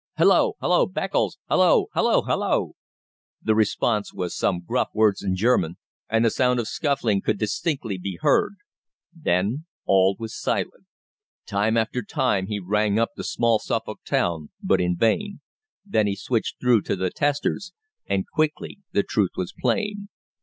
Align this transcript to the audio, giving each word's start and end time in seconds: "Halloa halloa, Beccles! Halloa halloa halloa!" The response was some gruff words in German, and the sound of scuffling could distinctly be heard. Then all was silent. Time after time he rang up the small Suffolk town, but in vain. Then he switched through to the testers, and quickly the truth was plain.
"Halloa 0.17 0.53
halloa, 0.59 0.87
Beccles! 0.87 1.37
Halloa 1.47 1.85
halloa 1.93 2.25
halloa!" 2.25 2.71
The 3.43 3.53
response 3.53 4.11
was 4.11 4.35
some 4.35 4.61
gruff 4.65 4.89
words 4.95 5.21
in 5.21 5.35
German, 5.35 5.77
and 6.09 6.25
the 6.25 6.31
sound 6.31 6.59
of 6.59 6.67
scuffling 6.67 7.21
could 7.21 7.37
distinctly 7.37 7.99
be 7.99 8.17
heard. 8.19 8.55
Then 9.13 9.65
all 9.85 10.15
was 10.17 10.35
silent. 10.35 10.87
Time 11.45 11.77
after 11.77 12.01
time 12.01 12.47
he 12.47 12.59
rang 12.59 12.97
up 12.97 13.09
the 13.15 13.23
small 13.23 13.59
Suffolk 13.59 13.99
town, 14.03 14.49
but 14.63 14.81
in 14.81 14.95
vain. 14.97 15.39
Then 15.85 16.07
he 16.07 16.15
switched 16.15 16.59
through 16.59 16.81
to 16.89 16.95
the 16.95 17.11
testers, 17.11 17.71
and 18.07 18.25
quickly 18.27 18.79
the 18.93 19.03
truth 19.03 19.33
was 19.37 19.53
plain. 19.55 20.09